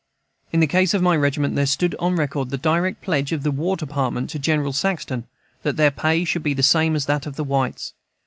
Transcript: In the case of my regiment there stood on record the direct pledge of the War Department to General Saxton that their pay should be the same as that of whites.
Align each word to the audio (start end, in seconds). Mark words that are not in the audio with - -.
In 0.51 0.61
the 0.61 0.65
case 0.65 0.95
of 0.95 1.03
my 1.03 1.15
regiment 1.15 1.53
there 1.55 1.67
stood 1.67 1.93
on 1.99 2.15
record 2.15 2.49
the 2.49 2.57
direct 2.57 3.03
pledge 3.03 3.31
of 3.31 3.43
the 3.43 3.51
War 3.51 3.77
Department 3.77 4.31
to 4.31 4.39
General 4.39 4.73
Saxton 4.73 5.25
that 5.61 5.77
their 5.77 5.91
pay 5.91 6.25
should 6.25 6.41
be 6.41 6.55
the 6.55 6.63
same 6.63 6.95
as 6.95 7.05
that 7.05 7.27
of 7.27 7.37
whites. 7.37 7.93